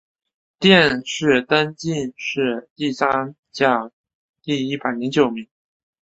[0.57, 3.91] 殿试登进士第三甲
[4.41, 5.47] 第一百零九名。